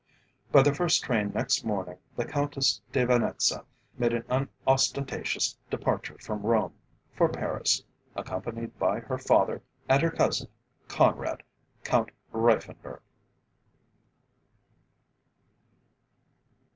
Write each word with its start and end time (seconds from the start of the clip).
By 0.51 0.63
the 0.63 0.73
first 0.73 1.03
train 1.03 1.31
next 1.35 1.63
morning 1.63 1.97
the 2.15 2.25
Countess 2.25 2.81
de 2.91 3.05
Venetza 3.05 3.63
made 3.99 4.13
an 4.13 4.25
unostentatious 4.65 5.55
departure 5.69 6.17
from 6.17 6.41
Rome, 6.41 6.73
for 7.13 7.29
Paris, 7.29 7.83
accompanied 8.15 8.79
by 8.79 9.01
her 9.01 9.19
father 9.19 9.61
and 9.87 10.01
her 10.01 10.09
cousin, 10.09 10.47
Conrad, 10.87 11.43
Count 11.83 12.09
Reiffenburg. 12.33 13.01